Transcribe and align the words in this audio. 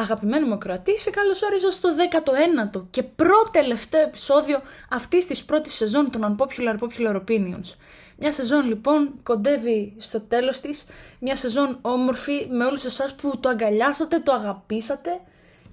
Αγαπημένο 0.00 0.46
μου 0.46 0.58
Κροατή, 0.58 0.98
σε 0.98 1.10
καλωσορίζω 1.10 1.70
στο 1.70 1.88
19ο 2.74 2.82
και 2.90 3.02
πρώτο 3.02 3.50
τελευταίο 3.50 4.00
επεισόδιο 4.02 4.60
αυτής 4.90 5.26
της 5.26 5.44
πρώτης 5.44 5.74
σεζόν 5.74 6.10
των 6.10 6.36
Unpopular 6.36 6.76
Popular 6.78 7.20
Opinions. 7.20 7.74
Μια 8.16 8.32
σεζόν 8.32 8.66
λοιπόν 8.66 9.20
κοντεύει 9.22 9.94
στο 9.98 10.20
τέλος 10.20 10.60
της, 10.60 10.86
μια 11.18 11.36
σεζόν 11.36 11.78
όμορφη 11.80 12.48
με 12.50 12.64
όλους 12.64 12.84
εσάς 12.84 13.14
που 13.14 13.38
το 13.40 13.48
αγκαλιάσατε, 13.48 14.18
το 14.18 14.32
αγαπήσατε 14.32 15.20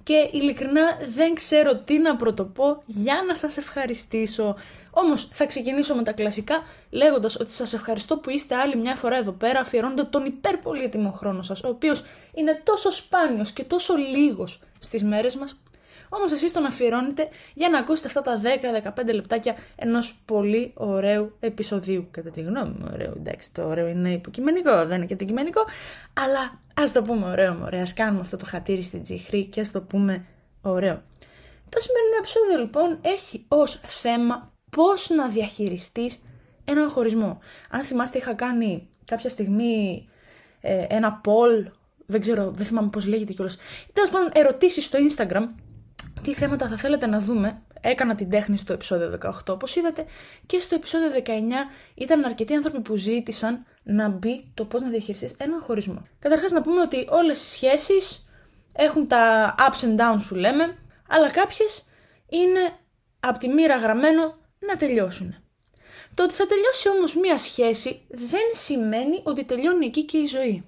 και 0.08 0.28
ειλικρινά 0.32 0.82
δεν 1.08 1.34
ξέρω 1.34 1.76
τι 1.76 1.98
να 1.98 2.16
πρωτοπώ 2.16 2.82
για 2.86 3.24
να 3.26 3.34
σας 3.34 3.56
ευχαριστήσω. 3.56 4.56
Όμως 4.90 5.28
θα 5.32 5.46
ξεκινήσω 5.46 5.94
με 5.94 6.02
τα 6.02 6.12
κλασικά 6.12 6.62
λέγοντας 6.90 7.36
ότι 7.40 7.50
σας 7.50 7.72
ευχαριστώ 7.72 8.16
που 8.16 8.30
είστε 8.30 8.54
άλλη 8.54 8.76
μια 8.76 8.94
φορά 8.94 9.16
εδώ 9.16 9.32
πέρα 9.32 9.60
αφιερώνοντα 9.60 10.08
τον 10.08 10.24
υπερπολίτημο 10.24 11.10
χρόνο 11.10 11.42
σας, 11.42 11.62
ο 11.62 11.68
οποίος 11.68 12.04
είναι 12.34 12.60
τόσο 12.64 12.90
σπάνιος 12.90 13.52
και 13.52 13.64
τόσο 13.64 13.94
λίγος 13.96 14.60
στις 14.78 15.02
μέρες 15.04 15.36
μας 15.36 15.60
Όμως 16.08 16.32
εσείς 16.32 16.52
τον 16.52 16.64
αφιερώνετε 16.64 17.28
για 17.54 17.68
να 17.68 17.78
ακούσετε 17.78 18.08
αυτά 18.08 18.22
τα 18.22 18.40
10-15 19.00 19.14
λεπτάκια 19.14 19.56
ενός 19.76 20.14
πολύ 20.24 20.72
ωραίου 20.74 21.36
επεισοδίου. 21.40 22.08
Κατά 22.10 22.30
τη 22.30 22.40
γνώμη 22.40 22.74
μου, 22.78 22.88
ωραίο. 22.92 23.12
Εντάξει, 23.16 23.54
το 23.54 23.66
ωραίο 23.66 23.86
είναι 23.86 24.12
υποκειμενικό, 24.12 24.86
δεν 24.86 24.96
είναι 24.96 25.06
και 25.06 25.16
το 25.16 25.24
κειμενικό. 25.24 25.64
Αλλά 26.12 26.60
ας 26.74 26.92
το 26.92 27.02
πούμε 27.02 27.26
ωραίο, 27.26 27.54
μωρέ. 27.54 27.80
Α 27.80 27.86
κάνουμε 27.94 28.20
αυτό 28.20 28.36
το 28.36 28.44
χατήρι 28.46 28.82
στην 28.82 29.02
τσιχρή 29.02 29.44
και 29.44 29.60
ας 29.60 29.70
το 29.70 29.80
πούμε 29.80 30.24
ωραίο. 30.62 31.02
Το 31.68 31.80
σημερινό 31.80 32.16
επεισόδιο 32.18 32.58
λοιπόν 32.58 32.98
έχει 33.02 33.44
ως 33.48 33.80
θέμα 33.84 34.52
πώς 34.70 35.08
να 35.08 35.28
διαχειριστείς 35.28 36.22
έναν 36.64 36.88
χωρισμό. 36.88 37.38
Αν 37.70 37.84
θυμάστε, 37.84 38.18
είχα 38.18 38.34
κάνει 38.34 38.88
κάποια 39.04 39.30
στιγμή 39.30 40.08
ε, 40.60 40.86
ένα 40.88 41.20
poll, 41.24 41.70
δεν 42.06 42.20
ξέρω, 42.20 42.50
δεν 42.50 42.66
θυμάμαι 42.66 42.88
πώς 42.88 43.06
λέγεται 43.06 43.32
κιόλας. 43.32 43.58
Τέλος 43.92 44.10
πάντων, 44.10 44.30
ερωτήσεις 44.32 44.84
στο 44.84 44.98
Instagram 45.08 45.48
τι 46.22 46.34
θέματα 46.34 46.68
θα 46.68 46.76
θέλετε 46.76 47.06
να 47.06 47.20
δούμε. 47.20 47.62
Έκανα 47.80 48.14
την 48.14 48.30
τέχνη 48.30 48.56
στο 48.56 48.72
επεισόδιο 48.72 49.18
18, 49.22 49.30
όπως 49.48 49.76
είδατε, 49.76 50.04
και 50.46 50.58
στο 50.58 50.74
επεισόδιο 50.74 51.22
19 51.26 51.30
ήταν 51.94 52.24
αρκετοί 52.24 52.54
άνθρωποι 52.54 52.80
που 52.80 52.96
ζήτησαν 52.96 53.66
να 53.82 54.08
μπει 54.08 54.50
το 54.54 54.64
πώς 54.64 54.82
να 54.82 54.88
διαχειριστείς 54.88 55.34
έναν 55.38 55.60
χωρισμό. 55.60 56.06
Καταρχάς 56.18 56.52
να 56.52 56.62
πούμε 56.62 56.80
ότι 56.80 57.06
όλες 57.10 57.42
οι 57.42 57.46
σχέσεις 57.46 58.28
έχουν 58.72 59.06
τα 59.06 59.54
ups 59.58 59.84
and 59.84 59.96
downs 59.96 60.22
που 60.28 60.34
λέμε, 60.34 60.76
αλλά 61.08 61.30
κάποιες 61.30 61.84
είναι 62.28 62.60
από 63.20 63.38
τη 63.38 63.48
μοίρα 63.48 63.76
γραμμένο 63.76 64.38
να 64.58 64.76
τελειώσουν. 64.76 65.34
Το 66.14 66.22
ότι 66.22 66.34
θα 66.34 66.46
τελειώσει 66.46 66.88
όμως 66.88 67.14
μία 67.14 67.36
σχέση 67.36 68.00
δεν 68.08 68.48
σημαίνει 68.52 69.20
ότι 69.22 69.44
τελειώνει 69.44 69.86
εκεί 69.86 70.04
και 70.04 70.18
η 70.18 70.26
ζωή 70.26 70.64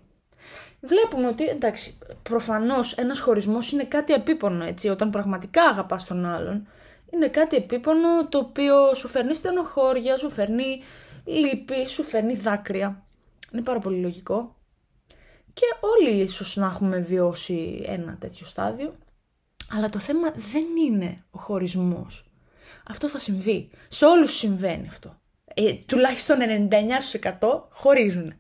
βλέπουμε 0.81 1.27
ότι 1.27 1.47
εντάξει, 1.47 1.99
προφανώς 2.23 2.93
ένας 2.93 3.21
χωρισμός 3.21 3.73
είναι 3.73 3.85
κάτι 3.85 4.13
επίπονο 4.13 4.65
έτσι, 4.65 4.89
όταν 4.89 5.11
πραγματικά 5.11 5.63
αγαπάς 5.63 6.05
τον 6.05 6.27
άλλον. 6.27 6.67
Είναι 7.13 7.29
κάτι 7.29 7.57
επίπονο 7.57 8.29
το 8.29 8.39
οποίο 8.39 8.95
σου 8.95 9.09
φέρνει 9.09 9.35
στενοχώρια, 9.35 10.17
σου 10.17 10.31
φέρνει 10.31 10.83
λύπη, 11.25 11.87
σου 11.87 12.03
φέρνει 12.03 12.35
δάκρυα. 12.35 13.05
Είναι 13.53 13.63
πάρα 13.63 13.79
πολύ 13.79 14.01
λογικό. 14.01 14.55
Και 15.53 15.65
όλοι 15.81 16.21
ίσως 16.21 16.57
να 16.57 16.67
έχουμε 16.67 16.99
βιώσει 16.99 17.85
ένα 17.87 18.17
τέτοιο 18.19 18.47
στάδιο. 18.47 18.95
Αλλά 19.73 19.89
το 19.89 19.99
θέμα 19.99 20.31
δεν 20.53 20.65
είναι 20.87 21.25
ο 21.31 21.39
χωρισμός. 21.39 22.31
Αυτό 22.89 23.09
θα 23.09 23.19
συμβεί. 23.19 23.71
Σε 23.89 24.05
όλους 24.05 24.37
συμβαίνει 24.37 24.87
αυτό. 24.89 25.19
Ε, 25.55 25.73
τουλάχιστον 25.73 26.39
99% 27.41 27.69
χωρίζουν 27.71 28.35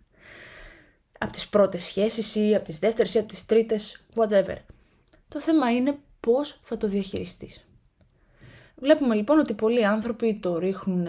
από 1.22 1.32
τις 1.32 1.48
πρώτες 1.48 1.82
σχέσεις 1.82 2.34
ή 2.34 2.54
από 2.54 2.64
τις 2.64 2.78
δεύτερες 2.78 3.14
ή 3.14 3.18
από 3.18 3.28
τις 3.28 3.46
τρίτες, 3.46 4.04
whatever. 4.14 4.56
Το 5.28 5.40
θέμα 5.40 5.70
είναι 5.70 5.98
πώς 6.20 6.58
θα 6.62 6.76
το 6.76 6.86
διαχειριστείς. 6.86 7.64
Βλέπουμε 8.76 9.14
λοιπόν 9.14 9.38
ότι 9.38 9.54
πολλοί 9.54 9.86
άνθρωποι 9.86 10.38
το 10.38 10.58
ρίχνουν 10.58 11.06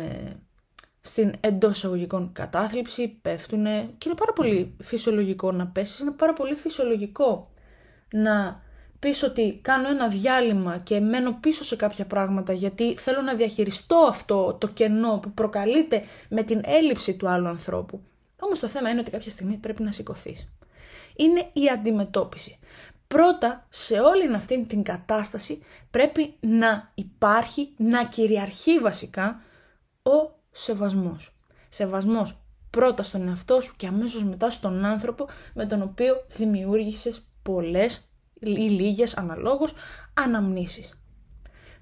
στην 1.01 1.33
εντός 1.39 1.77
εισαγωγικών 1.77 2.29
κατάθλιψη, 2.33 3.07
πέφτουν 3.21 3.63
και 3.97 4.05
είναι 4.05 4.15
πάρα 4.17 4.33
πολύ 4.33 4.75
φυσιολογικό 4.81 5.51
να 5.51 5.67
πέσεις, 5.67 5.99
είναι 5.99 6.11
πάρα 6.11 6.33
πολύ 6.33 6.55
φυσιολογικό 6.55 7.51
να 8.11 8.63
πεις 8.99 9.23
ότι 9.23 9.59
κάνω 9.61 9.89
ένα 9.89 10.07
διάλειμμα 10.07 10.77
και 10.77 10.99
μένω 10.99 11.37
πίσω 11.39 11.63
σε 11.63 11.75
κάποια 11.75 12.05
πράγματα 12.05 12.53
γιατί 12.53 12.95
θέλω 12.97 13.21
να 13.21 13.35
διαχειριστώ 13.35 13.95
αυτό 13.95 14.57
το 14.59 14.67
κενό 14.67 15.19
που 15.21 15.31
προκαλείται 15.31 16.03
με 16.29 16.43
την 16.43 16.61
έλλειψη 16.65 17.15
του 17.15 17.29
άλλου 17.29 17.47
ανθρώπου. 17.47 18.01
Όμως 18.43 18.59
το 18.59 18.67
θέμα 18.67 18.89
είναι 18.89 18.99
ότι 18.99 19.11
κάποια 19.11 19.31
στιγμή 19.31 19.57
πρέπει 19.57 19.83
να 19.83 19.91
σηκωθείς. 19.91 20.49
Είναι 21.15 21.49
η 21.53 21.69
αντιμετώπιση. 21.69 22.59
Πρώτα, 23.07 23.65
σε 23.69 23.99
όλη 23.99 24.35
αυτή 24.35 24.65
την 24.65 24.83
κατάσταση 24.83 25.63
πρέπει 25.91 26.33
να 26.39 26.91
υπάρχει, 26.93 27.73
να 27.77 28.03
κυριαρχεί 28.03 28.79
βασικά 28.79 29.41
ο 30.03 30.39
σεβασμός. 30.51 31.35
Σεβασμός 31.69 32.41
πρώτα 32.69 33.03
στον 33.03 33.27
εαυτό 33.27 33.61
σου 33.61 33.73
και 33.77 33.87
αμέσως 33.87 34.23
μετά 34.23 34.49
στον 34.49 34.85
άνθρωπο 34.85 35.27
με 35.53 35.65
τον 35.65 35.81
οποίο 35.81 36.25
δημιούργησες 36.27 37.27
πολλές 37.41 38.11
ή 38.39 38.49
λίγες 38.49 39.17
αναλόγως 39.17 39.73
αναμνήσεις. 40.13 40.99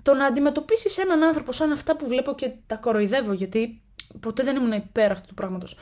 Το 0.02 0.14
να 0.14 0.25
αντιμετωπίσεις 0.25 0.98
έναν 0.98 1.24
άνθρωπο 1.24 1.52
σαν 1.52 1.72
αυτά 1.72 1.96
που 1.96 2.08
βλέπω 2.08 2.36
και 2.36 2.53
τα 2.66 2.75
κοροϊδεύω 2.75 3.34
γιατί 3.34 3.81
ποτέ 4.19 4.44
δεν 4.44 4.56
ήμουν 4.56 4.72
υπέρ 4.72 5.12
αυτού 5.12 5.28
του 5.28 5.34
πράγματος. 5.34 5.78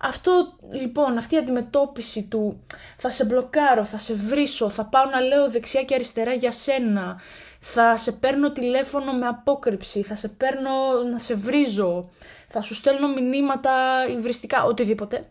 Αυτό 0.00 0.58
λοιπόν, 0.72 1.16
αυτή 1.16 1.34
η 1.34 1.38
αντιμετώπιση 1.38 2.26
του 2.26 2.66
θα 2.96 3.10
σε 3.10 3.24
μπλοκάρω, 3.24 3.84
θα 3.84 3.98
σε 3.98 4.14
βρίσω, 4.14 4.68
θα 4.68 4.84
πάω 4.84 5.04
να 5.04 5.20
λέω 5.20 5.50
δεξιά 5.50 5.82
και 5.82 5.94
αριστερά 5.94 6.32
για 6.32 6.50
σένα, 6.50 7.20
θα 7.60 7.96
σε 7.96 8.12
παίρνω 8.12 8.52
τηλέφωνο 8.52 9.12
με 9.12 9.26
απόκρυψη, 9.26 10.02
θα 10.02 10.14
σε 10.14 10.28
παίρνω 10.28 11.02
να 11.10 11.18
σε 11.18 11.34
βρίζω, 11.34 12.10
θα 12.48 12.62
σου 12.62 12.74
στέλνω 12.74 13.08
μηνύματα 13.08 14.04
υβριστικά, 14.10 14.64
οτιδήποτε. 14.64 15.30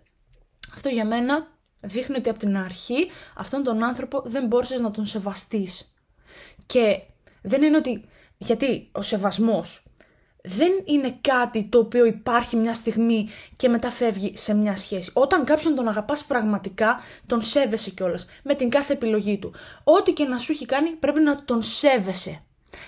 Αυτό 0.73 0.89
για 0.89 1.05
μένα 1.05 1.47
δείχνει 1.79 2.17
ότι 2.17 2.29
από 2.29 2.39
την 2.39 2.57
αρχή 2.57 3.11
αυτόν 3.35 3.63
τον 3.63 3.83
άνθρωπο 3.83 4.21
δεν 4.25 4.47
μπόρεσες 4.47 4.79
να 4.79 4.91
τον 4.91 5.05
σεβαστείς. 5.05 5.93
Και 6.65 7.01
δεν 7.41 7.63
είναι 7.63 7.77
ότι, 7.77 8.05
γιατί 8.37 8.89
ο 8.91 9.01
σεβασμός 9.01 9.84
δεν 10.45 10.71
είναι 10.85 11.17
κάτι 11.21 11.63
το 11.63 11.77
οποίο 11.77 12.05
υπάρχει 12.05 12.55
μια 12.55 12.73
στιγμή 12.73 13.29
και 13.57 13.69
μετά 13.69 13.89
φεύγει 13.89 14.31
σε 14.35 14.55
μια 14.55 14.75
σχέση. 14.75 15.11
Όταν 15.13 15.43
κάποιον 15.43 15.75
τον 15.75 15.87
αγαπάς 15.87 16.25
πραγματικά, 16.25 16.99
τον 17.25 17.41
σέβεσαι 17.41 17.89
κιόλας, 17.89 18.25
με 18.43 18.53
την 18.55 18.69
κάθε 18.69 18.93
επιλογή 18.93 19.37
του. 19.37 19.53
Ό,τι 19.83 20.13
και 20.13 20.23
να 20.23 20.37
σου 20.37 20.51
έχει 20.51 20.65
κάνει 20.65 20.89
πρέπει 20.89 21.19
να 21.19 21.43
τον 21.43 21.61
σέβεσαι. 21.61 22.43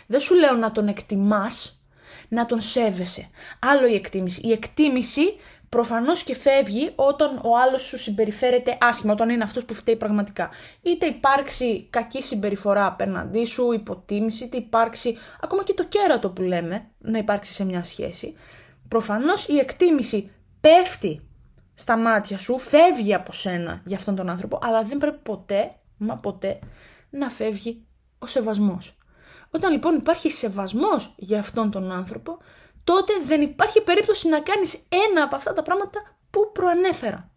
Δεν 0.07 0.19
σου 0.19 0.35
λέω 0.35 0.53
να 0.53 0.71
τον 0.71 0.87
εκτιμάς, 0.87 1.81
να 2.27 2.45
τον 2.45 2.61
σέβεσαι. 2.61 3.29
Άλλο 3.59 3.87
η 3.87 3.93
εκτίμηση. 3.93 4.41
Η 4.43 4.51
εκτίμηση 4.51 5.21
προφανώς 5.69 6.23
και 6.23 6.35
φεύγει 6.35 6.91
όταν 6.95 7.39
ο 7.43 7.57
άλλος 7.57 7.81
σου 7.81 7.97
συμπεριφέρεται 7.97 8.77
άσχημα, 8.81 9.13
όταν 9.13 9.29
είναι 9.29 9.43
αυτός 9.43 9.65
που 9.65 9.73
φταίει 9.73 9.95
πραγματικά. 9.95 10.49
Είτε 10.81 11.05
υπάρξει 11.05 11.87
κακή 11.89 12.21
συμπεριφορά 12.21 12.85
απέναντί 12.85 13.45
σου, 13.45 13.71
υποτίμηση, 13.71 14.43
είτε 14.43 14.57
υπάρξει 14.57 15.17
ακόμα 15.41 15.63
και 15.63 15.73
το 15.73 15.85
κέρατο 15.85 16.29
που 16.29 16.41
λέμε 16.41 16.87
να 16.97 17.17
υπάρξει 17.17 17.53
σε 17.53 17.65
μια 17.65 17.83
σχέση. 17.83 18.35
Προφανώς 18.87 19.47
η 19.47 19.57
εκτίμηση 19.57 20.31
πέφτει 20.61 21.27
στα 21.73 21.97
μάτια 21.97 22.37
σου, 22.37 22.57
φεύγει 22.59 23.13
από 23.13 23.31
σένα 23.31 23.81
για 23.85 23.97
αυτόν 23.97 24.15
τον 24.15 24.29
άνθρωπο, 24.29 24.59
αλλά 24.61 24.83
δεν 24.83 24.97
πρέπει 24.97 25.17
ποτέ, 25.23 25.75
μα 25.97 26.15
ποτέ, 26.15 26.59
να 27.09 27.29
φεύγει 27.29 27.85
ο 28.19 28.25
σεβασμός. 28.25 28.97
Όταν 29.51 29.71
λοιπόν 29.71 29.95
υπάρχει 29.95 30.29
σεβασμός 30.29 31.15
για 31.17 31.39
αυτόν 31.39 31.71
τον 31.71 31.91
άνθρωπο, 31.91 32.37
τότε 32.87 33.13
δεν 33.23 33.41
υπάρχει 33.41 33.81
περίπτωση 33.81 34.27
να 34.27 34.39
κάνεις 34.39 34.87
ένα 35.09 35.23
από 35.23 35.35
αυτά 35.35 35.53
τα 35.53 35.63
πράγματα 35.63 36.17
που 36.29 36.51
προανέφερα. 36.51 37.31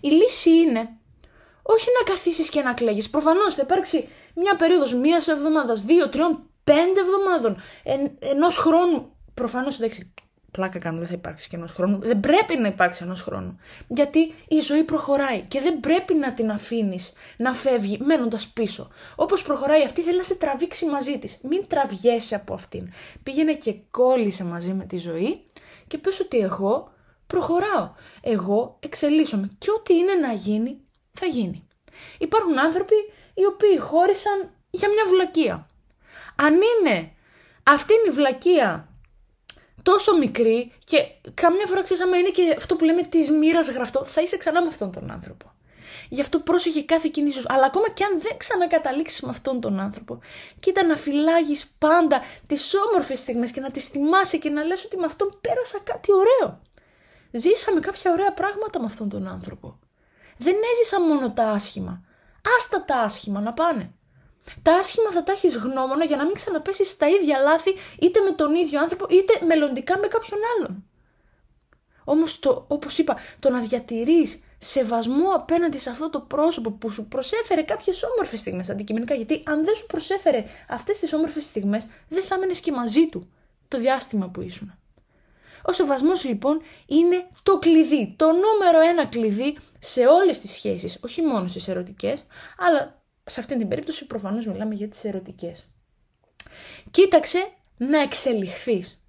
Η 0.00 0.08
λύση 0.08 0.50
είναι 0.50 0.98
όχι 1.62 1.88
να 1.98 2.12
καθίσεις 2.12 2.50
και 2.50 2.62
να 2.62 2.72
κλαίγεις. 2.74 3.10
Προφανώς 3.10 3.54
θα 3.54 3.62
υπάρξει 3.62 4.08
μια 4.34 4.56
περίοδος 4.56 4.94
μίας 4.94 5.28
εβδομάδας, 5.28 5.84
δύο, 5.84 6.08
τριών, 6.08 6.50
πέντε 6.64 7.00
εβδομάδων, 7.00 7.62
εν, 7.84 8.18
ενός 8.18 8.56
χρόνου. 8.56 9.16
Προφανώς 9.34 9.76
εντάξει, 9.76 10.14
πλάκα 10.50 10.78
κάνω, 10.78 10.98
δεν 10.98 11.06
θα 11.06 11.14
υπάρξει 11.14 11.48
και 11.48 11.56
ενός 11.56 11.72
χρόνου. 11.72 11.98
Δεν 11.98 12.20
πρέπει 12.20 12.56
να 12.56 12.68
υπάρξει 12.68 13.04
ενός 13.04 13.22
χρόνου. 13.22 13.58
Γιατί 13.86 14.34
η 14.48 14.60
ζωή 14.60 14.84
προχωράει 14.84 15.40
και 15.40 15.60
δεν 15.60 15.80
πρέπει 15.80 16.14
να 16.14 16.34
την 16.34 16.50
αφήνεις 16.50 17.12
να 17.36 17.54
φεύγει 17.54 17.98
μένοντας 18.00 18.46
πίσω. 18.46 18.88
Όπως 19.16 19.42
προχωράει 19.42 19.84
αυτή, 19.84 20.02
θέλει 20.02 20.16
να 20.16 20.22
σε 20.22 20.34
τραβήξει 20.36 20.86
μαζί 20.86 21.18
της. 21.18 21.38
Μην 21.42 21.66
τραβιέσαι 21.66 22.34
από 22.34 22.54
αυτήν. 22.54 22.92
Πήγαινε 23.22 23.54
και 23.54 23.74
κόλλησε 23.90 24.44
μαζί 24.44 24.72
με 24.72 24.84
τη 24.84 24.98
ζωή 24.98 25.40
και 25.86 25.98
πες 25.98 26.20
ότι 26.20 26.38
εγώ 26.38 26.92
προχωράω. 27.26 27.90
Εγώ 28.20 28.78
εξελίσσομαι 28.80 29.50
και 29.58 29.70
ό,τι 29.70 29.94
είναι 29.94 30.14
να 30.14 30.32
γίνει, 30.32 30.80
θα 31.12 31.26
γίνει. 31.26 31.66
Υπάρχουν 32.18 32.58
άνθρωποι 32.58 32.94
οι 33.34 33.46
οποίοι 33.46 33.78
χώρισαν 33.78 34.50
για 34.70 34.88
μια 34.88 35.04
βλακεία. 35.08 35.68
Αν 36.36 36.54
είναι 36.54 37.12
αυτή 37.62 37.92
είναι 37.92 38.08
η 38.08 38.10
βλακεία 38.10 38.88
τόσο 39.90 40.16
μικρή 40.16 40.72
και 40.84 40.98
καμιά 41.34 41.66
φορά 41.66 41.82
ξέρεις 41.82 42.02
άμα 42.02 42.16
είναι 42.16 42.28
και 42.28 42.54
αυτό 42.56 42.76
που 42.76 42.84
λέμε 42.84 43.02
της 43.02 43.30
μοίρας 43.30 43.68
γραφτό, 43.68 44.04
θα 44.04 44.20
είσαι 44.22 44.36
ξανά 44.36 44.62
με 44.62 44.68
αυτόν 44.68 44.92
τον 44.92 45.10
άνθρωπο. 45.10 45.52
Γι' 46.08 46.20
αυτό 46.20 46.38
πρόσεχε 46.38 46.82
κάθε 46.82 47.08
κινήσεως. 47.12 47.46
Αλλά 47.48 47.66
ακόμα 47.66 47.88
και 47.88 48.04
αν 48.04 48.20
δεν 48.20 48.36
ξανακαταλήξεις 48.36 49.20
με 49.20 49.28
αυτόν 49.30 49.60
τον 49.60 49.80
άνθρωπο, 49.80 50.18
κοίτα 50.60 50.84
να 50.84 50.96
φυλάγεις 50.96 51.66
πάντα 51.78 52.22
τις 52.46 52.74
όμορφες 52.74 53.18
στιγμές 53.18 53.50
και 53.50 53.60
να 53.60 53.70
τις 53.70 53.88
θυμάσαι 53.88 54.36
και 54.36 54.50
να 54.50 54.64
λες 54.64 54.84
ότι 54.84 54.96
με 54.96 55.04
αυτόν 55.04 55.38
πέρασα 55.40 55.78
κάτι 55.84 56.12
ωραίο. 56.12 56.60
Ζήσαμε 57.30 57.80
κάποια 57.80 58.12
ωραία 58.12 58.32
πράγματα 58.32 58.80
με 58.80 58.86
αυτόν 58.86 59.08
τον 59.08 59.28
άνθρωπο. 59.28 59.78
Δεν 60.36 60.54
έζησα 60.72 61.00
μόνο 61.00 61.32
τα 61.32 61.50
άσχημα. 61.50 62.02
Άστα 62.56 62.84
τα 62.84 62.96
άσχημα 62.96 63.40
να 63.40 63.52
πάνε. 63.52 63.92
Τα 64.62 64.74
άσχημα 64.74 65.10
θα 65.10 65.22
τα 65.22 65.32
έχεις 65.32 65.56
γνώμονα 65.56 66.04
για 66.04 66.16
να 66.16 66.24
μην 66.24 66.34
ξαναπέσεις 66.34 66.88
στα 66.88 67.08
ίδια 67.08 67.38
λάθη 67.38 67.74
είτε 68.00 68.20
με 68.20 68.32
τον 68.32 68.54
ίδιο 68.54 68.80
άνθρωπο 68.80 69.06
είτε 69.10 69.44
μελλοντικά 69.46 69.98
με 69.98 70.06
κάποιον 70.06 70.40
άλλον. 70.56 70.84
Όμως, 72.04 72.40
όπως 72.68 72.98
είπα, 72.98 73.16
το 73.38 73.50
να 73.50 73.60
διατηρείς 73.60 74.42
σεβασμό 74.58 75.30
απέναντι 75.34 75.78
σε 75.78 75.90
αυτό 75.90 76.10
το 76.10 76.20
πρόσωπο 76.20 76.70
που 76.70 76.90
σου 76.90 77.08
προσέφερε 77.08 77.62
κάποιες 77.62 78.02
όμορφες 78.02 78.40
στιγμές 78.40 78.70
αντικειμενικά. 78.70 79.14
Γιατί 79.14 79.42
αν 79.46 79.64
δεν 79.64 79.74
σου 79.74 79.86
προσέφερε 79.86 80.44
αυτές 80.68 80.98
τις 80.98 81.12
όμορφες 81.12 81.44
στιγμές, 81.44 81.86
δεν 82.08 82.22
θα 82.22 82.34
έμενες 82.34 82.60
και 82.60 82.72
μαζί 82.72 83.08
του 83.08 83.30
το 83.68 83.78
διάστημα 83.78 84.28
που 84.28 84.40
ήσουν. 84.40 84.78
Ο 85.62 85.72
σεβασμός 85.72 86.24
λοιπόν 86.24 86.60
είναι 86.86 87.26
το 87.42 87.58
κλειδί, 87.58 88.14
το 88.16 88.26
νούμερο 88.26 88.80
ένα 88.90 89.06
κλειδί 89.06 89.58
σε 89.78 90.06
όλες 90.06 90.40
τις 90.40 90.50
σχέσεις, 90.50 90.98
όχι 91.04 91.22
μόνο 91.22 91.48
στις 91.48 91.68
ερωτικές, 91.68 92.24
αλλά 92.58 92.97
σε 93.28 93.40
αυτή 93.40 93.56
την 93.56 93.68
περίπτωση 93.68 94.06
προφανώς 94.06 94.46
μιλάμε 94.46 94.74
για 94.74 94.88
τις 94.88 95.04
ερωτικές. 95.04 95.68
Κοίταξε 96.90 97.48
να 97.76 98.00
εξελιχθείς. 98.00 99.02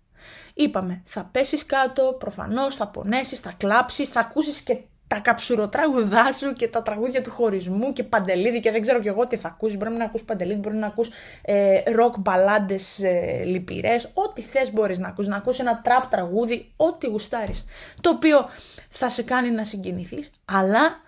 Είπαμε, 0.54 1.01
θα 1.06 1.30
πέσεις 1.31 1.66
κάτω, 1.66 2.16
προφανώς 2.19 2.75
θα 2.75 2.88
πονέσεις, 2.88 3.39
θα 3.39 3.54
κλάψεις, 3.57 4.10
θα 4.10 4.19
ακούσεις 4.19 4.62
και 4.62 4.77
τα 5.07 5.19
καψουροτράγουδά 5.19 6.31
σου 6.31 6.54
και 6.54 6.68
τα 6.68 6.81
τραγούδια 6.81 7.21
του 7.21 7.31
χωρισμού 7.31 7.94
και 7.94 8.04
παντελίδι 8.04 8.60
και 8.60 8.71
δεν 8.71 8.81
ξέρω 8.81 9.00
κι 9.00 9.07
εγώ 9.07 9.24
τι 9.24 9.38
θα 9.38 9.48
ακούσεις. 9.48 9.77
Μπορεί 9.77 9.92
να 9.92 10.06
ακούς 10.06 10.24
παντελίδι, 10.24 10.60
μπορεί 10.60 10.75
να 10.75 10.88
ακούς 10.88 11.10
ε, 11.42 11.81
rock 11.86 12.19
μπαλάντες 12.19 13.00
ε, 13.00 13.44
λυπηρές, 13.45 14.10
ό,τι 14.13 14.42
θες 14.42 14.74
μπορείς 14.74 15.00
να 15.00 15.07
ακούς, 15.07 15.27
να 15.27 15.36
ακούς 15.36 15.60
ένα 15.60 15.81
τραπ 15.81 16.06
τραγούδι, 16.06 16.72
ό,τι 16.75 17.07
γουστάρεις. 17.07 17.65
Το 18.01 18.10
οποίο 18.10 18.50
θα 18.89 19.10
σε 19.10 19.24
κάνει 19.24 19.51
να 19.51 19.63
συγκινηθείς, 19.63 20.31
αλλά 20.45 21.01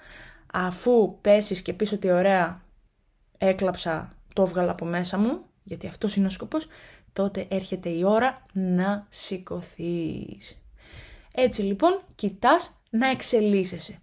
αφού 0.53 1.17
πέσεις 1.21 1.61
και 1.61 1.73
πεις 1.73 1.91
ότι 1.91 2.11
ωραία 2.11 2.61
έκλαψα, 3.45 4.15
το 4.33 4.41
έβγαλα 4.41 4.71
από 4.71 4.85
μέσα 4.85 5.17
μου, 5.17 5.41
γιατί 5.63 5.87
αυτός 5.87 6.15
είναι 6.15 6.25
ο 6.27 6.29
σκοπός, 6.29 6.67
τότε 7.13 7.47
έρχεται 7.49 7.89
η 7.89 8.03
ώρα 8.03 8.45
να 8.53 9.05
σηκωθείς. 9.09 10.61
Έτσι 11.33 11.61
λοιπόν, 11.61 12.01
κοιτάς 12.15 12.81
να 12.89 13.07
εξελίσσεσαι. 13.07 13.99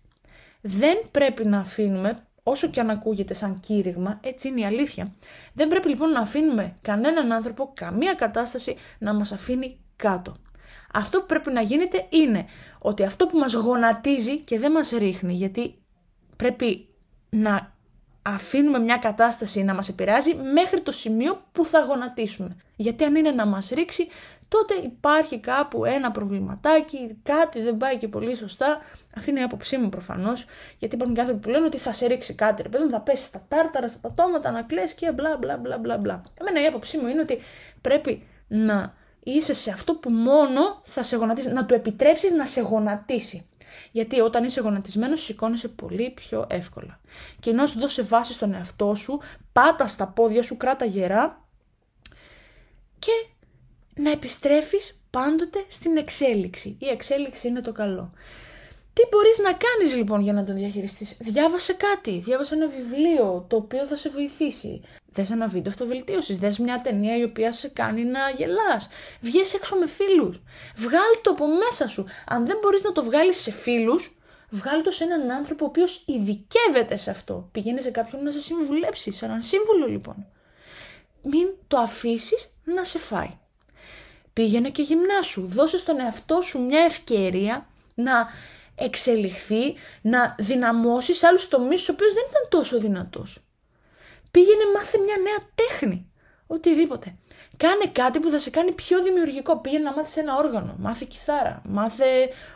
Δεν 0.63 0.99
πρέπει 1.11 1.47
να 1.47 1.59
αφήνουμε, 1.59 2.27
όσο 2.43 2.69
και 2.69 2.81
αν 2.81 2.91
ακούγεται 2.91 3.35
σαν 3.35 3.61
κήρυγμα, 3.61 4.21
έτσι 4.23 4.49
είναι 4.49 4.61
η 4.61 4.65
αλήθεια, 4.65 5.13
δεν 5.53 5.69
πρέπει 5.69 5.89
λοιπόν 5.89 6.11
να 6.11 6.21
αφήνουμε 6.21 6.77
κανέναν 6.83 7.33
άνθρωπο, 7.33 7.71
καμία 7.75 8.15
κατάσταση 8.15 8.77
να 8.99 9.15
μας 9.15 9.33
αφήνει 9.33 9.81
κάτω. 9.97 10.35
Αυτό 10.93 11.21
που 11.21 11.27
πρέπει 11.27 11.53
να 11.53 11.61
γίνεται 11.61 12.07
είναι 12.09 12.47
ότι 12.83 13.03
αυτό 13.05 13.27
που 13.27 13.39
μας 13.39 13.55
γονατίζει 13.55 14.39
και 14.39 14.59
δεν 14.59 14.73
μας 14.73 14.91
ρίχνει, 14.91 15.35
γιατί 15.35 15.83
πρέπει 16.37 16.89
να 17.31 17.77
αφήνουμε 18.29 18.79
μια 18.79 18.97
κατάσταση 18.97 19.63
να 19.63 19.75
μας 19.75 19.89
επηρεάζει 19.89 20.35
μέχρι 20.35 20.81
το 20.81 20.93
σημείο 20.93 21.43
που 21.53 21.65
θα 21.65 21.81
γονατίσουμε. 21.81 22.57
Γιατί 22.77 23.05
αν 23.05 23.15
είναι 23.15 23.31
να 23.31 23.47
μας 23.47 23.69
ρίξει, 23.69 24.09
τότε 24.49 24.75
υπάρχει 24.75 25.39
κάπου 25.39 25.85
ένα 25.85 26.11
προβληματάκι, 26.11 27.19
κάτι 27.23 27.61
δεν 27.61 27.77
πάει 27.77 27.97
και 27.97 28.09
πολύ 28.09 28.35
σωστά. 28.35 28.79
Αυτή 29.17 29.31
είναι 29.31 29.41
η 29.41 29.43
άποψή 29.43 29.77
μου 29.77 29.89
προφανώς. 29.89 30.47
Γιατί 30.79 30.95
υπάρχουν 30.95 31.15
και 31.15 31.21
άνθρωποι 31.21 31.43
που 31.43 31.51
λένε 31.51 31.65
ότι 31.65 31.79
θα 31.79 31.93
σε 31.93 32.07
ρίξει 32.07 32.35
κάτι, 32.35 32.63
ρε 32.63 32.69
παιδί 32.69 32.89
θα 32.91 33.01
πέσει 33.01 33.25
στα 33.25 33.45
τάρταρα, 33.49 33.89
στα 33.89 33.99
πατώματα, 33.99 34.51
να 34.51 34.63
κλέσει 34.63 34.95
και 34.95 35.13
μπλα 35.13 35.37
μπλα 35.37 35.57
μπλα 35.57 35.79
μπλα 35.79 35.97
μπλα. 35.99 36.23
Εμένα 36.41 36.63
η 36.63 36.67
άποψή 36.67 36.99
μου 36.99 37.09
είναι 37.09 37.21
ότι 37.21 37.39
πρέπει 37.81 38.23
να 38.49 38.95
είσαι 39.23 39.55
σε 39.55 39.71
αυτό 39.71 39.95
που 39.95 40.11
μόνο 40.11 40.81
θα 40.83 41.03
σε 41.03 41.17
γονατίσει, 41.17 41.53
να 41.53 41.67
του 41.67 41.75
επιτρέψεις 41.75 42.33
να 42.33 42.45
σε 42.45 42.61
γονατίσει. 42.61 43.49
Γιατί 43.91 44.21
όταν 44.21 44.45
είσαι 44.45 44.61
γονατισμένος, 44.61 45.23
σηκώνεσαι 45.23 45.69
πολύ 45.69 46.11
πιο 46.11 46.47
εύκολα. 46.51 47.01
Και 47.41 47.51
ενώ 47.51 47.67
σου 47.67 47.79
δώσει 47.79 48.03
βάση 48.03 48.33
στον 48.33 48.55
εαυτό 48.55 48.95
σου, 48.95 49.21
πάτα 49.53 49.87
στα 49.87 50.07
πόδια 50.07 50.43
σου, 50.43 50.57
κράτα 50.57 50.85
γερά 50.85 51.45
και 52.99 53.13
να 53.95 54.11
επιστρέφεις 54.11 55.03
πάντοτε 55.11 55.65
στην 55.69 55.97
εξέλιξη. 55.97 56.77
Η 56.81 56.87
εξέλιξη 56.89 57.49
είναι 57.49 57.61
το 57.61 57.73
καλό. 57.73 58.13
Τι 58.93 59.03
μπορείς 59.11 59.39
να 59.39 59.53
κάνεις 59.53 59.97
λοιπόν 59.97 60.21
για 60.21 60.33
να 60.33 60.45
τον 60.45 60.55
διαχειριστείς; 60.55 61.17
Διάβασε 61.21 61.73
κάτι, 61.73 62.19
διάβασε 62.19 62.55
ένα 62.55 62.69
βιβλίο 62.69 63.47
το 63.49 63.57
οποίο 63.57 63.87
θα 63.87 63.97
σε 63.97 64.09
βοηθήσει. 64.09 64.81
Δες 65.11 65.31
ένα 65.31 65.47
βίντεο 65.47 65.71
αυτοβελτίωσης, 65.73 66.39
δες 66.39 66.59
μια 66.59 66.81
ταινία 66.81 67.17
η 67.17 67.23
οποία 67.23 67.53
σε 67.53 67.69
κάνει 67.69 68.05
να 68.05 68.31
γελάς. 68.31 68.89
Βγες 69.21 69.55
έξω 69.55 69.77
με 69.77 69.87
φίλους. 69.87 70.43
Βγάλ 70.77 71.21
το 71.23 71.31
από 71.31 71.47
μέσα 71.47 71.89
σου. 71.89 72.07
Αν 72.27 72.47
δεν 72.47 72.59
μπορείς 72.63 72.83
να 72.83 72.93
το 72.93 73.03
βγάλεις 73.05 73.37
σε 73.37 73.51
φίλους, 73.51 74.19
βγάλ 74.51 74.83
το 74.83 74.91
σε 74.91 75.05
έναν 75.05 75.31
άνθρωπο 75.31 75.65
ο 75.65 75.69
οποίος 75.69 76.03
ειδικεύεται 76.07 76.97
σε 76.97 77.11
αυτό. 77.11 77.49
Πηγαίνεις 77.53 77.85
σε 77.85 77.91
κάποιον 77.91 78.23
να 78.23 78.31
σε 78.31 78.41
συμβουλέψει, 78.41 79.13
σε 79.13 79.25
έναν 79.25 79.43
σύμβουλο 79.43 79.87
λοιπόν. 79.87 80.27
Μην 81.23 81.49
το 81.69 81.79
αφήσεις 81.79 82.61
να 82.65 82.85
σε 82.85 82.99
φάει. 82.99 83.39
Πήγαινε 84.33 84.71
και 84.71 84.83
γυμνάσου. 84.83 85.47
Δώσε 85.47 85.79
στον 85.79 86.01
εαυτό 86.01 86.41
σου 86.41 86.65
μια 86.65 86.81
ευκαιρία 86.81 87.67
να 87.95 88.29
εξελιχθεί, 88.75 89.75
να 90.03 90.35
δυναμώσεις 90.39 91.23
άλλους 91.23 91.49
τομείς 91.49 91.81
στους 91.83 91.95
οποίους 91.95 92.13
δεν 92.13 92.25
ήταν 92.29 92.49
τόσο 92.49 92.79
δυνατός. 92.79 93.43
Πήγαινε 94.39 94.65
μάθε 94.75 94.99
μια 94.99 95.17
νέα 95.23 95.49
τέχνη. 95.55 96.11
Οτιδήποτε. 96.47 97.17
Κάνε 97.57 97.87
κάτι 97.93 98.19
που 98.19 98.31
θα 98.31 98.39
σε 98.39 98.51
κάνει 98.51 98.73
πιο 98.73 99.03
δημιουργικό. 99.03 99.59
Πήγαινε 99.59 99.83
να 99.85 99.93
μάθεις 99.93 100.17
ένα 100.17 100.37
όργανο. 100.37 100.75
Μάθε 100.79 101.07
κιθάρα. 101.09 101.63
Μάθε 101.65 102.05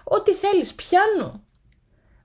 ό,τι 0.04 0.34
θέλεις. 0.34 0.74
Πιάνο. 0.74 1.44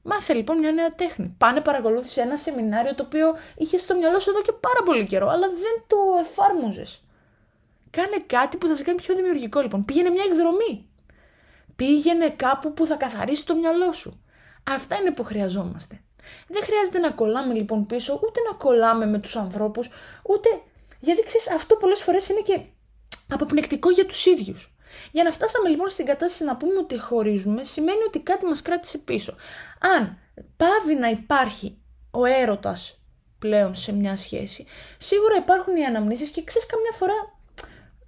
Μάθε 0.01 0.33
λοιπόν 0.33 0.57
μια 0.57 0.71
νέα 0.71 0.93
τέχνη. 0.95 1.35
Πάνε 1.37 1.61
παρακολούθησε 1.61 2.21
ένα 2.21 2.37
σεμινάριο 2.37 2.95
το 2.95 3.03
οποίο 3.03 3.35
είχε 3.55 3.77
στο 3.77 3.95
μυαλό 3.95 4.19
σου 4.19 4.29
εδώ 4.29 4.41
και 4.41 4.51
πάρα 4.51 4.83
πολύ 4.85 5.05
καιρό, 5.05 5.29
αλλά 5.29 5.47
δεν 5.47 5.83
το 5.87 5.97
εφάρμοζες. 6.19 7.03
Κάνε 7.89 8.23
κάτι 8.27 8.57
που 8.57 8.67
θα 8.67 8.75
σε 8.75 8.83
κάνει 8.83 9.01
πιο 9.01 9.15
δημιουργικό 9.15 9.59
λοιπόν. 9.59 9.85
Πήγαινε 9.85 10.09
μια 10.09 10.23
εκδρομή. 10.31 10.89
Πήγαινε 11.75 12.29
κάπου 12.29 12.73
που 12.73 12.85
θα 12.85 12.95
καθαρίσει 12.95 13.45
το 13.45 13.55
μυαλό 13.55 13.93
σου. 13.93 14.23
Αυτά 14.63 14.95
είναι 14.95 15.11
που 15.11 15.23
χρειαζόμαστε. 15.23 16.01
Δεν 16.47 16.63
χρειάζεται 16.63 16.99
να 16.99 17.11
κολλάμε 17.11 17.53
λοιπόν 17.53 17.85
πίσω, 17.85 18.19
ούτε 18.23 18.39
να 18.51 18.57
κολλάμε 18.57 19.05
με 19.05 19.19
τους 19.19 19.35
ανθρώπους, 19.35 19.89
ούτε... 20.23 20.49
Γιατί 20.99 21.23
ξέρεις, 21.23 21.51
αυτό 21.51 21.75
πολλές 21.75 22.01
φορές 22.01 22.29
είναι 22.29 22.41
και 22.41 22.59
αποπνεκτικό 23.29 23.89
για 23.89 24.05
τους 24.05 24.25
ίδιους. 24.25 24.77
Για 25.11 25.23
να 25.23 25.31
φτάσαμε 25.31 25.69
λοιπόν 25.69 25.89
στην 25.89 26.05
κατάσταση 26.05 26.43
να 26.43 26.55
πούμε 26.55 26.77
ότι 26.77 26.99
χωρίζουμε, 26.99 27.63
σημαίνει 27.63 28.03
ότι 28.07 28.19
κάτι 28.19 28.45
μας 28.45 28.61
κράτησε 28.61 28.97
πίσω. 28.97 29.35
Αν 29.79 30.17
πάβει 30.57 30.95
να 30.95 31.09
υπάρχει 31.09 31.77
ο 32.11 32.25
έρωτας 32.25 32.99
πλέον 33.39 33.75
σε 33.75 33.93
μια 33.93 34.15
σχέση, 34.15 34.65
σίγουρα 34.97 35.35
υπάρχουν 35.35 35.75
οι 35.75 35.85
αναμνήσεις 35.85 36.29
και 36.29 36.43
ξέρεις 36.43 36.67
καμιά 36.67 36.91
φορά 36.91 37.37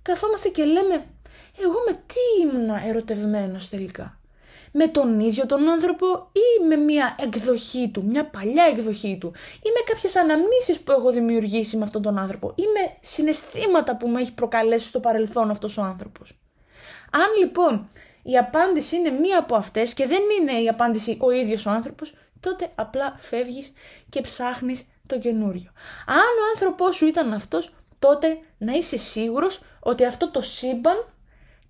καθόμαστε 0.02 0.50
και 0.50 0.64
λέμε 0.64 1.06
εγώ 1.58 1.84
με 1.88 1.94
τι 1.94 2.42
ήμουνα 2.42 2.86
ερωτευμένος 2.86 3.70
τελικά. 3.70 4.19
Με 4.72 4.88
τον 4.88 5.20
ίδιο 5.20 5.46
τον 5.46 5.70
άνθρωπο 5.70 6.32
ή 6.32 6.66
με 6.66 6.76
μια 6.76 7.16
εκδοχή 7.20 7.90
του, 7.94 8.04
μια 8.06 8.26
παλιά 8.26 8.64
εκδοχή 8.64 9.18
του 9.20 9.32
ή 9.56 9.70
με 9.70 9.94
κάποιες 9.94 10.16
αναμνήσεις 10.16 10.80
που 10.80 10.92
έχω 10.92 11.12
δημιουργήσει 11.12 11.78
με 11.78 11.84
αυτόν 11.84 12.02
τον 12.02 12.18
άνθρωπο 12.18 12.54
ή 12.56 12.64
με 12.64 12.98
συναισθήματα 13.02 13.98
που 13.98 14.08
με 14.10 14.22
έχει 14.22 14.34
προκαλέσει 14.34 14.88
στο 14.88 15.00
παρελθόν 15.00 15.50
αυτός 15.50 15.78
ο 15.78 15.82
άνθρωπος. 15.82 16.40
Αν 17.12 17.28
λοιπόν 17.40 17.90
η 18.24 18.38
απάντηση 18.38 18.96
είναι 18.96 19.10
μία 19.10 19.40
από 19.40 19.56
αυτές 19.56 19.94
και 19.94 20.08
δεν 20.08 20.22
είναι 20.40 20.62
η 20.62 20.68
απάντηση 20.68 21.18
ο 21.22 21.32
ίδιος 21.32 21.66
ο 21.66 21.70
άνθρωπος, 21.70 22.14
τότε 22.40 22.72
απλά 22.76 23.14
φεύγεις 23.18 23.74
και 24.10 24.22
ψάχνεις 24.22 24.88
το 25.06 25.20
καινούριο. 25.20 25.72
Αν 26.06 26.16
ο 26.16 26.50
άνθρωπός 26.54 26.96
σου 26.96 27.08
ήταν 27.08 27.34
αυτός, 27.34 27.74
τότε 28.00 28.40
να 28.58 28.74
είσαι 28.74 28.98
σίγουρος 28.98 29.62
ότι 29.80 30.06
αυτό 30.06 30.32
το 30.32 30.42
σύμπαν 30.42 31.14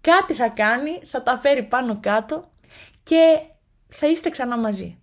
κάτι 0.01 0.33
θα 0.33 0.47
κάνει, 0.47 1.01
θα 1.05 1.23
τα 1.23 1.37
φέρει 1.37 1.63
πάνω 1.63 1.99
κάτω 2.01 2.51
και 3.09 3.39
θα 3.89 4.07
είστε 4.07 4.29
ξανά 4.29 4.57
μαζί. 4.57 4.97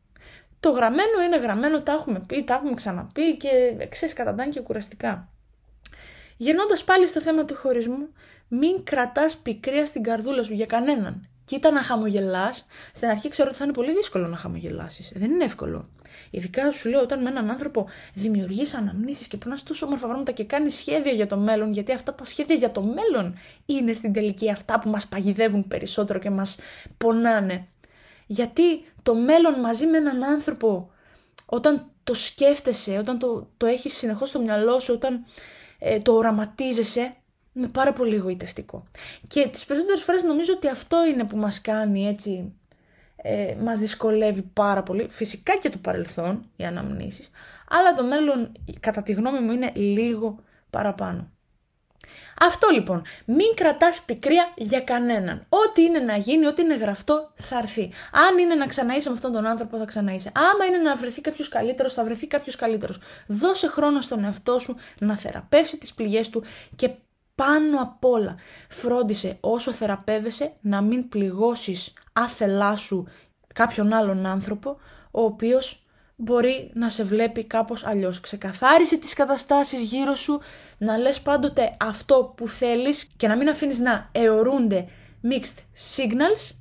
Το 0.60 0.70
γραμμένο 0.70 1.22
είναι 1.26 1.38
γραμμένο, 1.38 1.82
τα 1.82 1.92
έχουμε 1.92 2.20
πει, 2.26 2.44
τα 2.44 2.54
έχουμε 2.54 2.74
ξαναπεί 2.74 3.36
και 3.36 3.48
ξέρεις 3.88 4.14
καταντάνε 4.14 4.50
και 4.50 4.60
κουραστικά. 4.60 5.28
Γυρνώντας 6.36 6.84
πάλι 6.84 7.06
στο 7.06 7.20
θέμα 7.20 7.44
του 7.44 7.54
χωρισμού, 7.54 8.08
μην 8.48 8.84
κρατάς 8.84 9.36
πικρία 9.36 9.86
στην 9.86 10.02
καρδούλα 10.02 10.42
σου 10.42 10.54
για 10.54 10.66
κανέναν. 10.66 11.28
Κοίτα 11.44 11.70
να 11.70 11.82
χαμογελάς. 11.82 12.66
Στην 12.94 13.08
αρχή 13.08 13.28
ξέρω 13.28 13.48
ότι 13.48 13.58
θα 13.58 13.64
είναι 13.64 13.72
πολύ 13.72 13.92
δύσκολο 13.92 14.26
να 14.26 14.36
χαμογελάσεις. 14.36 15.12
Δεν 15.14 15.30
είναι 15.30 15.44
εύκολο. 15.44 15.88
Ειδικά 16.30 16.70
σου 16.70 16.88
λέω 16.88 17.00
όταν 17.00 17.22
με 17.22 17.28
έναν 17.28 17.50
άνθρωπο 17.50 17.88
δημιουργείς 18.14 18.74
αναμνήσεις 18.74 19.26
και 19.26 19.36
περνάς 19.36 19.62
τόσο 19.62 19.86
όμορφα 19.86 20.06
πράγματα 20.06 20.32
και 20.32 20.44
κάνεις 20.44 20.74
σχέδια 20.74 21.12
για 21.12 21.26
το 21.26 21.36
μέλλον, 21.36 21.72
γιατί 21.72 21.92
αυτά 21.92 22.14
τα 22.14 22.24
σχέδια 22.24 22.54
για 22.54 22.72
το 22.72 22.82
μέλλον 22.82 23.38
είναι 23.66 23.92
στην 23.92 24.12
τελική 24.12 24.50
αυτά 24.50 24.78
που 24.78 24.88
μας 24.88 25.06
παγιδεύουν 25.06 25.68
περισσότερο 25.68 26.18
και 26.18 26.30
μας 26.30 26.58
πονάνε. 26.96 27.68
Γιατί 28.26 28.84
το 29.02 29.14
μέλλον 29.14 29.60
μαζί 29.60 29.86
με 29.86 29.96
έναν 29.96 30.24
άνθρωπο, 30.24 30.90
όταν 31.46 31.90
το 32.04 32.14
σκέφτεσαι, 32.14 32.98
όταν 32.98 33.18
το, 33.18 33.48
το 33.56 33.66
έχεις 33.66 33.96
συνεχώς 33.96 34.28
στο 34.28 34.40
μυαλό 34.40 34.78
σου, 34.78 34.94
όταν 34.94 35.24
ε, 35.78 35.98
το 35.98 36.12
οραματίζεσαι, 36.12 37.16
είναι 37.52 37.68
πάρα 37.68 37.92
πολύ 37.92 38.14
εγωιτευτικό. 38.14 38.84
Και 39.28 39.48
τις 39.48 39.64
περισσότερες 39.64 40.02
φορές 40.02 40.22
νομίζω 40.22 40.52
ότι 40.54 40.68
αυτό 40.68 41.06
είναι 41.06 41.24
που 41.24 41.36
μας 41.36 41.60
κάνει 41.60 42.08
έτσι, 42.08 42.54
ε, 43.16 43.54
μας 43.60 43.78
δυσκολεύει 43.78 44.42
πάρα 44.42 44.82
πολύ. 44.82 45.08
Φυσικά 45.08 45.56
και 45.56 45.70
το 45.70 45.78
παρελθόν, 45.78 46.50
οι 46.56 46.64
αναμνήσεις, 46.64 47.30
αλλά 47.68 47.92
το 47.92 48.04
μέλλον, 48.04 48.52
κατά 48.80 49.02
τη 49.02 49.12
γνώμη 49.12 49.40
μου, 49.40 49.52
είναι 49.52 49.72
λίγο 49.74 50.38
παραπάνω. 50.70 51.30
Αυτό 52.40 52.68
λοιπόν. 52.68 53.02
Μην 53.24 53.54
κρατάς 53.54 54.02
πικρία 54.02 54.52
για 54.56 54.80
κανέναν. 54.80 55.46
Ό,τι 55.48 55.82
είναι 55.82 55.98
να 55.98 56.16
γίνει, 56.16 56.46
ό,τι 56.46 56.62
είναι 56.62 56.76
γραφτό, 56.76 57.32
θα 57.34 57.58
έρθει. 57.58 57.92
Αν 58.12 58.38
είναι 58.38 58.54
να 58.54 58.66
ξαναείσαι 58.66 59.08
με 59.08 59.14
αυτόν 59.14 59.32
τον 59.32 59.46
άνθρωπο, 59.46 59.76
θα 59.78 59.84
ξαναείσαι. 59.84 60.32
Άμα 60.34 60.64
είναι 60.64 60.76
να 60.76 60.96
βρεθεί 60.96 61.20
κάποιος 61.20 61.48
καλύτερος, 61.48 61.92
θα 61.92 62.04
βρεθεί 62.04 62.26
κάποιος 62.26 62.56
καλύτερος. 62.56 62.98
Δώσε 63.26 63.66
χρόνο 63.66 64.00
στον 64.00 64.24
εαυτό 64.24 64.58
σου 64.58 64.76
να 64.98 65.16
θεραπεύσει 65.16 65.78
τις 65.78 65.94
πληγές 65.94 66.30
του 66.30 66.44
και 66.76 66.90
πάνω 67.34 67.80
απ' 67.80 68.04
όλα 68.04 68.36
φρόντισε 68.68 69.36
όσο 69.40 69.72
θεραπεύεσαι 69.72 70.52
να 70.60 70.80
μην 70.80 71.08
πληγώσεις 71.08 71.92
άθελά 72.12 72.76
σου 72.76 73.08
κάποιον 73.54 73.92
άλλον 73.92 74.26
άνθρωπο 74.26 74.76
ο 75.10 75.22
οποίος 75.22 75.85
μπορεί 76.16 76.70
να 76.74 76.88
σε 76.88 77.04
βλέπει 77.04 77.44
κάπως 77.44 77.86
αλλιώς. 77.86 78.20
Ξεκαθάρισε 78.20 78.96
τις 78.96 79.14
καταστάσεις 79.14 79.80
γύρω 79.80 80.14
σου, 80.14 80.40
να 80.78 80.98
λες 80.98 81.20
πάντοτε 81.20 81.76
αυτό 81.80 82.34
που 82.36 82.48
θέλεις 82.48 83.08
και 83.16 83.28
να 83.28 83.36
μην 83.36 83.48
αφήνεις 83.48 83.78
να 83.78 84.08
αιωρούνται 84.12 84.88
mixed 85.22 85.58
signals 85.96 86.54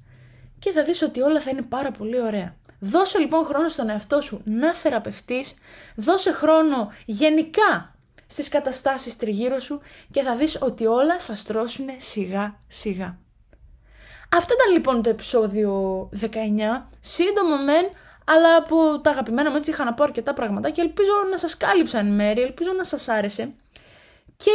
και 0.60 0.72
θα 0.72 0.84
δεις 0.84 1.02
ότι 1.02 1.22
όλα 1.22 1.42
θα 1.42 1.50
είναι 1.50 1.62
πάρα 1.62 1.92
πολύ 1.92 2.22
ωραία. 2.22 2.56
Δώσε 2.80 3.20
λοιπόν 3.20 3.46
χρόνο 3.46 3.68
στον 3.68 3.90
εαυτό 3.90 4.22
σου 4.22 4.42
να 4.46 4.74
θεραπευτείς, 4.74 5.54
δώσε 5.96 6.32
χρόνο 6.32 6.92
γενικά 7.06 7.96
στις 8.28 8.50
καταστάσεις 8.50 9.18
τριγύρω 9.18 9.60
σου 9.60 9.82
και 10.12 10.22
θα 10.22 10.36
δεις 10.36 10.62
ότι 10.62 10.86
όλα 10.86 11.20
θα 11.20 11.36
στρώσουν 11.36 11.88
σιγά 11.98 12.60
σιγά. 12.68 13.18
Αυτό 14.32 14.54
ήταν 14.54 14.74
λοιπόν 14.74 15.02
το 15.02 15.10
επεισόδιο 15.10 16.10
19, 16.22 16.26
σύντομο 17.00 17.64
μεν, 17.64 17.86
αλλά 18.26 18.56
από 18.56 19.00
τα 19.02 19.10
αγαπημένα 19.10 19.50
μου 19.50 19.56
έτσι 19.56 19.72
είχα 19.72 19.84
να 19.84 19.94
πω 19.94 20.04
αρκετά 20.04 20.34
πράγματα 20.34 20.70
και 20.70 20.82
ελπίζω 20.82 21.12
να 21.32 21.38
σας 21.38 21.58
κάλυψα 21.58 22.00
εν 22.00 22.08
μέρη, 22.08 22.42
ελπίζω 22.42 22.72
να 22.72 22.84
σας 22.84 23.08
άρεσε 23.08 23.54
και 24.38 24.52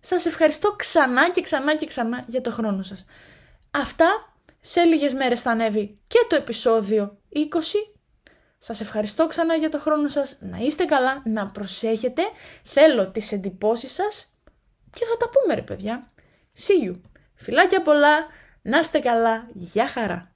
σας 0.00 0.26
ευχαριστώ 0.26 0.72
ξανά 0.72 1.30
και 1.30 1.40
ξανά 1.40 1.76
και 1.76 1.86
ξανά 1.86 2.24
για 2.26 2.40
το 2.40 2.50
χρόνο 2.50 2.82
σας. 2.82 3.04
Αυτά 3.70 4.34
σε 4.60 4.82
λίγες 4.82 5.14
μέρες 5.14 5.42
θα 5.42 5.50
ανέβει 5.50 5.98
και 6.06 6.18
το 6.28 6.36
επεισόδιο 6.36 7.18
20. 7.34 7.38
Σας 8.58 8.80
ευχαριστώ 8.80 9.26
ξανά 9.26 9.54
για 9.54 9.68
το 9.68 9.78
χρόνο 9.78 10.08
σας, 10.08 10.36
να 10.40 10.58
είστε 10.58 10.84
καλά, 10.84 11.22
να 11.24 11.46
προσέχετε, 11.46 12.22
θέλω 12.62 13.10
τις 13.10 13.32
εντυπώσεις 13.32 13.92
σας 13.92 14.36
και 14.92 15.04
θα 15.04 15.16
τα 15.16 15.30
πούμε 15.30 15.54
ρε 15.54 15.62
παιδιά. 15.62 16.12
See 16.58 16.88
you. 16.88 17.00
Φιλάκια 17.34 17.82
πολλά, 17.82 18.26
να 18.62 18.78
είστε 18.78 18.98
καλά, 18.98 19.48
γεια 19.52 19.88
χαρά. 19.88 20.35